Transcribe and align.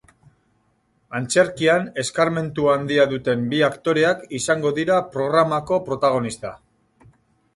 Antzerkian 1.19 1.83
eskarmentu 2.03 2.65
handia 2.71 3.05
duten 3.11 3.43
bi 3.51 3.59
aktoreak 3.67 4.25
izango 4.39 4.71
dira 4.81 4.97
programako 5.17 5.79
protagonista. 5.91 6.55